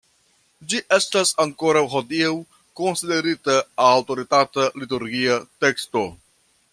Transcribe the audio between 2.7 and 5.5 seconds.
konsiderita aŭtoritata liturgia